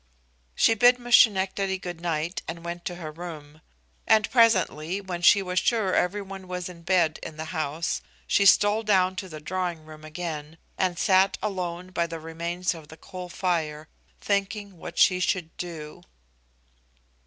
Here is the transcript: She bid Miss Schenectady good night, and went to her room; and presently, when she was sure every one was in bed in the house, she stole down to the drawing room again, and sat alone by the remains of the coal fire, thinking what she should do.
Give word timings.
She 0.55 0.73
bid 0.73 0.97
Miss 0.97 1.13
Schenectady 1.15 1.77
good 1.77 2.01
night, 2.01 2.41
and 2.47 2.65
went 2.65 2.85
to 2.85 2.95
her 2.95 3.11
room; 3.11 3.61
and 4.07 4.31
presently, 4.31 4.99
when 4.99 5.21
she 5.21 5.43
was 5.43 5.59
sure 5.59 5.93
every 5.93 6.23
one 6.23 6.47
was 6.47 6.67
in 6.67 6.81
bed 6.81 7.19
in 7.21 7.37
the 7.37 7.45
house, 7.53 8.01
she 8.25 8.47
stole 8.47 8.81
down 8.81 9.15
to 9.17 9.29
the 9.29 9.39
drawing 9.39 9.85
room 9.85 10.03
again, 10.03 10.57
and 10.75 10.97
sat 10.97 11.37
alone 11.43 11.91
by 11.91 12.07
the 12.07 12.19
remains 12.19 12.73
of 12.73 12.87
the 12.87 12.97
coal 12.97 13.29
fire, 13.29 13.87
thinking 14.19 14.79
what 14.79 14.97
she 14.97 15.19
should 15.19 15.55
do. 15.57 16.01